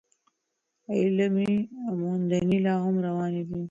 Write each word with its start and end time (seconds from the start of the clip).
علمي 0.97 1.51
موندنې 2.01 2.57
لا 2.65 2.73
هم 2.83 2.95
روانې 3.07 3.43
دي. 3.47 3.59